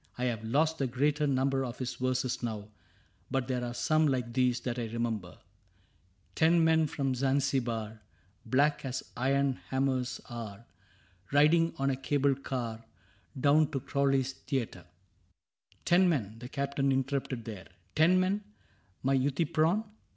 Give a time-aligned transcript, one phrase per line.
[0.17, 2.69] I have lost The greater number of his verses now,
[3.29, 5.37] But there are some, like these, that I remember:
[6.35, 7.99] '''Ten men from Zanzibar^
[8.43, 10.65] Black as iron hammers are^
[11.31, 12.83] Riding on a cable^car
[13.39, 14.85] Down to Crowley's theatre*...''
[15.85, 18.43] Ten men?" the Captain interrupted there —"Ten men,
[19.03, 19.83] my Euthyphron